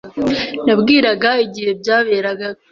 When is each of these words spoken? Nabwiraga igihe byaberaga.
Nabwiraga 0.65 1.31
igihe 1.45 1.71
byaberaga. 1.79 2.47